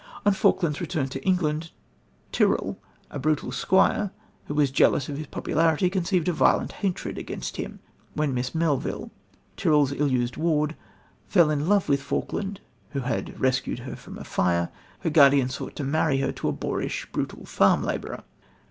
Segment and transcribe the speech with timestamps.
[0.25, 1.69] On Falkland's return to England,
[2.31, 2.79] Tyrrel,
[3.11, 4.09] a brutal squire
[4.45, 7.81] who was jealous of his popularity, conceived a violent hatred against him.
[8.15, 9.11] When Miss Melville,
[9.57, 10.75] Tyrrel's ill used ward,
[11.27, 12.61] fell in love with Falkland,
[12.93, 14.69] who had rescued her from a fire,
[15.01, 18.23] her guardian sought to marry her to a boorish, brutal farm labourer.